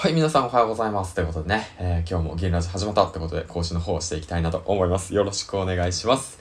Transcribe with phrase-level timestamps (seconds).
[0.00, 1.14] はい、皆さんおはようございます。
[1.14, 5.14] ということでね、えー、今日も銀ラジ始まったってことで更新の方をしていきたいなと思います。
[5.14, 6.38] よろしくお願いします。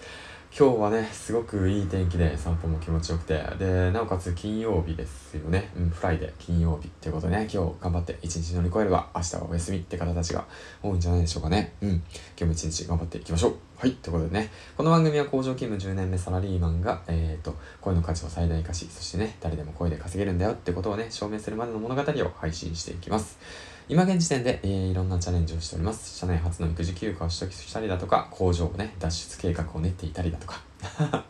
[0.51, 5.71] 今日はね、すごくいい天気で散歩も気持ちよくて、で、なおかつ金曜日ですよね。
[5.77, 10.45] うん、 Friday、金曜日ってことでね、今日頑張って一日乗り越えれば明日はお休みって方たちが
[10.81, 11.75] 多いんじゃないでしょうかね。
[11.81, 12.01] うん、今
[12.35, 13.55] 日も一日頑張っていきましょう。
[13.77, 23.37] はい、ということでね、この番組は工場勤務10年目サラリーマンが、えっ、ー、と、声の価値を最大化し、そしてね、誰でも声で稼げるんだよってことをね、証明するまでの物語を配信していきます。
[23.91, 26.15] 今現時点で、えー、いろんなチャレンジをしております。
[26.15, 30.61] 社内初の育児休暇を取得したりだとか、工場をね、脱出計画を練っていたりだとか。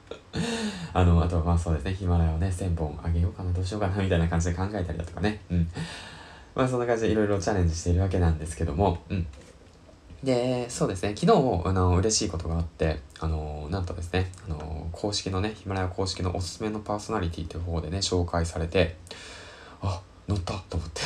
[0.92, 5.40] あの、あとはまあそうですね、ヒマラヤをね、1000本あげようかな、どうしようかな、みたいな感じで考えたりだとかね。
[5.50, 5.72] うん。
[6.54, 9.26] まあそんな感じでいろいろチャレンジしているわけなんですけども、うん。
[10.22, 18.98] で、そうですね、昨日、あの、嬉しいことがあって、あの、なんとですね、あの、公式のね、ヒマラヤ公式のおすすめのパーソナリティという方でね、紹介されて、
[19.82, 21.02] あ、乗ったと思って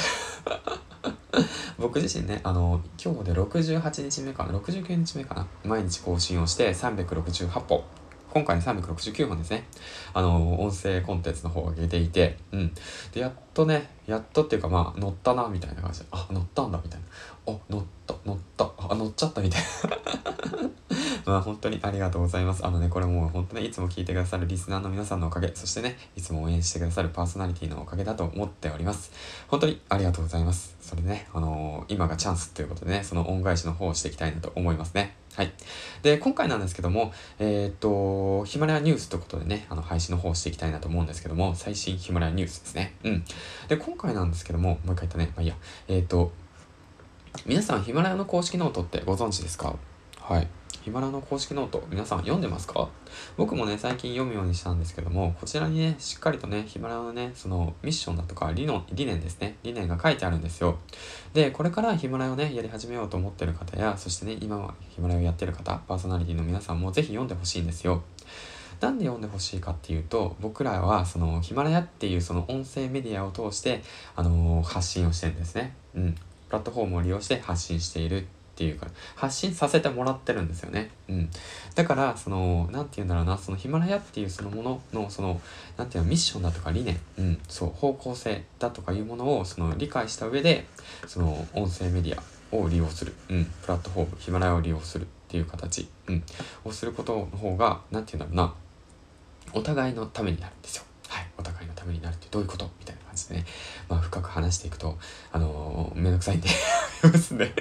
[1.79, 7.83] 僕自身ね、あの、今日で68日目かな、69日目かな、毎日更新をして368歩。
[8.31, 9.67] 今回369本ですね。
[10.13, 12.73] あの、音声コンテンツの方を上げていて、うん。
[13.11, 16.99] で、やっとね、やっとっていうかまあ、乗ったな、みたいな感じで、あ、乗ったんだ、みたい
[17.45, 17.53] な。
[17.53, 19.61] あ、乗った、乗った、あ、乗っちゃった、みたい
[20.25, 20.32] な。
[21.37, 22.65] あ本当にありがとうございます。
[22.65, 29.11] あのね、これもう本当にいつも聞いてくださるリスナーの皆さんのおかげ、そしてね、いつも応援してくださるパーソナリティのおかげだと思っております。
[29.47, 30.75] 本当にありがとうございます。
[30.81, 35.15] それでね、あのー、今がチャンスということでね、その恩返しの方をしていきたいなと思いますね。
[35.35, 35.51] はい。
[36.03, 42.93] で、今回なんですけども、えー、っと、ヒマラヤニュースということでね、あの、配信の方をしていきたいなと思うんですけども、最新ヒマラヤニュースですね。
[43.03, 43.23] うん。
[43.67, 45.55] で、今回なんですけども、もう一回言ったね、まあいいや。
[45.87, 46.31] えー、っと、
[47.47, 49.75] 皆さんヒマラヤの公式ノートってご存知ですか？
[50.19, 50.47] はい。
[50.83, 52.89] ヒマラヤの公式ノート、皆さん読んでますか？
[53.37, 60.77] 僕もね、最近読むようにしたんですけども、こちらにね、しっかりとね、ヒマラヤのね、そのミッションだとか理論、理念ですね、理念が書いてあるんですよ。
[61.33, 68.03] で、これからヒマラをね、やり始めようと思ってる方や、そしてね、今はヒマラをやってる方、パーソナリティの皆さんもぜひ読んでほしいんですよ。
[68.81, 73.83] なんで読んでほしいかっていうと、僕らはそのヒマラヤっていうその音声メディアを通して、
[74.17, 75.77] あのー、発信をしてるんですね。
[75.95, 76.13] うん。
[76.13, 80.91] プラットフォームを利用して発信しているっていうか、発信させてもらってるんですよね。
[81.09, 81.29] うん。
[81.73, 85.41] だから、その、なんて言うんだろうな、そのヒマラヤっていうそのものの、その、
[85.75, 90.67] なんていうの、ミッションだとか理念、うん、そう、方向性だとかいうものを、その、理解した上で、
[91.07, 96.23] その、音声メディアを利用する、うん、プラットフォーム、ヒマラヤを利用するっていう形、うん、
[96.63, 100.83] をすることの方が、なんて言うんだろうな、お互いのためになるんですよ。
[101.09, 102.69] はい、お互いのためになるってどういうこと？
[102.79, 103.45] みたいな感じでね、
[103.87, 104.97] まあ深く話していくと、
[105.31, 106.53] あのー、めんどくさいんでや
[107.03, 107.53] りますね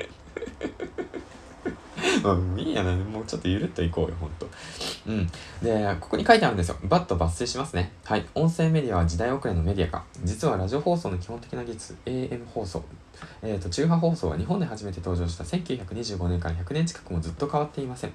[2.25, 4.49] うん、いいやな、もうちょっとゆるっといこうよ、ほんと。
[5.07, 5.27] うん。
[5.63, 6.77] で、ここに書いてあるんですよ。
[6.85, 7.93] バッと抜粋しますね。
[8.05, 8.27] はい。
[8.35, 10.05] 音声メディアは時代遅れのメディアか。
[10.23, 12.85] 実はラジオ放送の基本的な技術、AM 放送。
[13.43, 18.13] えっ、ー、と、中波放送は日本で初めて登場した1925年から100年近くもずっと変わっていません。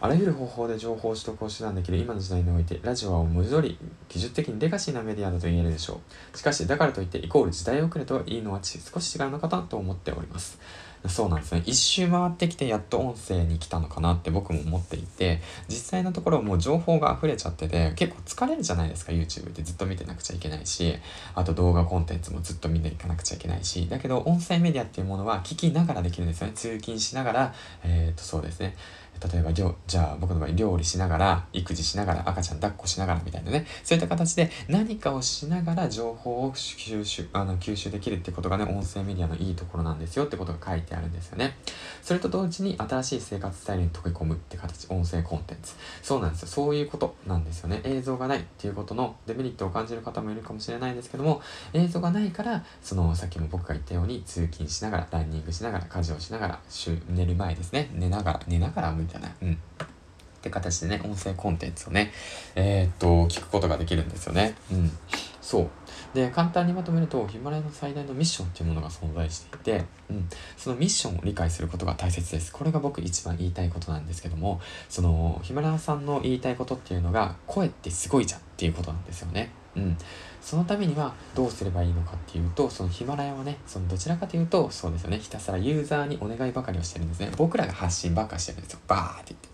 [0.00, 3.76] あらゆる方法で情報を取得を手段できる今の時代において、ラジオは文字通り
[4.08, 6.00] 技術的にレガシーなメディアだと言えるでしょ
[6.34, 6.38] う。
[6.38, 10.60] しかし、だからといってイコール時代遅れといいのは少し違うのかなと思っております。
[11.06, 11.62] そうなんですね。
[11.64, 20.94] 一周回ってきてやっと音声に来たのかなって僕も思っていて、実際のところもう情報が溢れちゃってて、結構疲れるじゃないですか、YouTube ってずっと見てなくちゃいけないし、
[21.34, 26.52] あと動画コンテンツもずっと見ていかなくちゃいけないし、だけど音声メディアっていうものは聞きながらできるんですよね。
[26.54, 27.54] 通勤しながら、
[27.84, 28.76] えっ、とそうですね。
[29.20, 41.56] 例えば、じゃあ僕の場合料理しながら、育児しながら、赤ちゃん抱っこしながらみたいなね、そういった形で何かをしながら情報を吸収あの吸収できるってことがね、音声メディアのいいところなんですよってことが書いてあるんですよね。
[42.02, 45.74] それと同時に新しい生活スタイルに溶け込むって形、音声コンテンツ。
[46.02, 46.48] そうなんですよ。
[46.48, 47.80] そういうことなんですよね。
[47.84, 51.40] 映像がないっていうことのデメリットを感じる方もいるかもしれないんですけども、
[51.72, 56.60] 映像がないから、その、さっきも僕が言ったように通勤しながら、ランニングしながら、家事をしながら、
[57.08, 57.90] 寝る前ですね。
[57.92, 59.22] 寝ながら、寝ながらみたい？
[59.22, 59.34] な。
[59.42, 59.52] うん。
[59.52, 59.56] っ
[60.40, 62.12] て形でね、音声コンテンツをね、
[62.54, 64.54] えー、っと、聞くことができるんですよね。
[64.70, 64.90] うん。
[65.40, 65.68] そう。
[66.14, 70.28] で、簡単にまとめると、ヒマラヤの最大のミッションっていうものが存在していて、うん。
[70.56, 72.52] そのミッションを理解することが大切です。
[72.52, 79.50] これが僕一番言いたいことなんですけども、その、ヒマラヤさんの言いたいことっていうのが、声ってすごいじゃんっていうことなんですよね。
[79.74, 79.98] うん。
[80.48, 87.30] そのためにはどうすればいいのかっていうと、そのヒマラヤはね、そのどちらかというと、そうですよね、ひたすらユーザーにお願いばかりをしてるんですね。
[87.36, 88.78] 僕らが発信ばっかしてるんですよ。
[88.88, 89.48] バーって言って。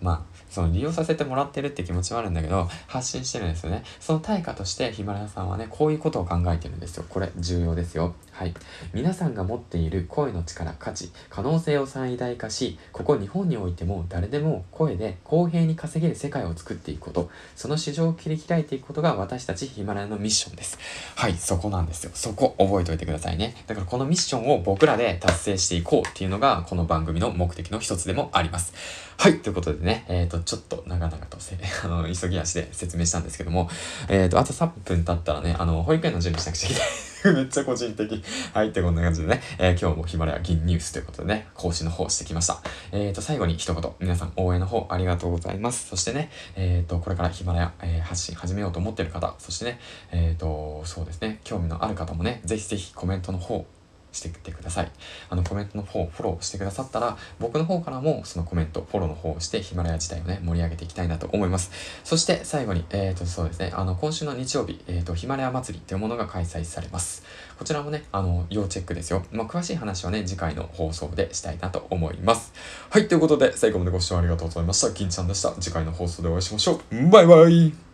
[0.00, 0.20] まあ、
[0.50, 3.84] その利用させてもらってるって気持ちはあるんだけど、発信してるんですよね。
[4.00, 7.04] その対価としてヒマラヤさんはね、こういうことを考えてるんですよ。
[7.08, 8.14] これ重要ですよ。
[8.32, 8.54] はい。
[8.94, 20.78] 皆さんが持っている声の力、価値、可能性を最大化し、ここ日本においても誰でも声で公平に稼げる世界を作っていくこと、その市場を切り開いていくことが私たちヒマラヤのミッションです。
[21.16, 22.10] はい、そこなんですよ。
[22.14, 23.54] そこ覚えておいてくださいね。
[23.66, 28.72] だからこのミッションを僕らで達成していこうっていうのが、この番組の目的の一つでもあります。
[29.18, 33.68] はい、ということでね、えっ、ー、と、ちょっと長々とせ、 あの、急ぎ足で説明したんですけども、
[34.08, 37.10] えっ、ー、と、あと3分経ったらね、あの、保育園の準備しなくちゃいけない。
[37.34, 38.22] めっちゃ個人的。
[38.54, 42.62] はい、ってこんな感じでね、えー、今日もヒマラヤ銀ニュースということでね、講師の方してきました。
[42.92, 45.88] えっ、ー、と、最後に一言、皆さん応援の方ありがとうございます。
[45.88, 49.80] そしてね、えっ、ー、と、これからヒマラヤ、えー、発信始めようと思ってる方、そしてね、
[50.12, 53.66] えっ、と、そうですね、興味のある方もね、ぜひぜひコメントの方、
[54.12, 54.90] してきてください。
[55.28, 61.70] あのコメントの方、フォローしてくださったら、僕の方からもそのコメント、フォローの方をしてヒマラヤ自体をね、盛り上げていきたいなと思います。
[62.04, 67.22] そして最後に、えっ、ー、と、そうですね、あの、今週の日曜日、えっ、ー、と、ヒマラヤ祭りというものが開催されます。
[67.58, 69.24] こちらもね、あの、要チェックですよ。
[69.32, 72.52] まあ、詳しい話はね、次回の放送でしたいなと思います。
[72.88, 74.90] はい、ということで、最後までご視聴ありがとうございました。
[74.90, 75.52] 銀ちゃんでした。
[75.60, 77.08] 次回の放送でお会いしましょう。
[77.10, 77.89] バイバイ